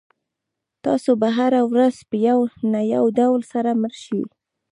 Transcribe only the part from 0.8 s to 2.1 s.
تاسو به هره ورځ